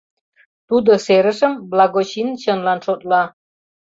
Тудо 0.67 0.91
серышым 1.05 1.53
благочин 1.71 2.29
чынлан 2.41 2.79
шотла...» 2.85 3.23